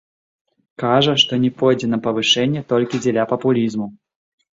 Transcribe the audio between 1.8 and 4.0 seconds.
на павышэнне толькі дзеля папулізму.